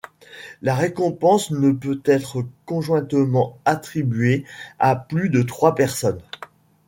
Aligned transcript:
La 0.63 0.73
récompense 0.73 1.51
ne 1.51 1.71
peut 1.71 2.01
être 2.05 2.43
conjointement 2.65 3.59
attribuée 3.65 4.45
à 4.79 4.95
plus 4.95 5.29
de 5.29 5.43
trois 5.43 5.75
personnes. 5.75 6.23